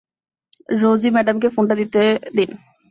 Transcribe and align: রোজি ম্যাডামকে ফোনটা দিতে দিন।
রোজি 0.73 1.09
ম্যাডামকে 1.15 1.47
ফোনটা 1.55 1.75
দিতে 1.81 2.01
দিন। 2.35 2.49